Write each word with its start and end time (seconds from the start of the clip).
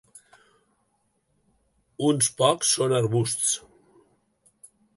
Uns 2.07 2.31
pocs 2.39 2.73
són 2.79 2.97
arbusts. 3.03 3.55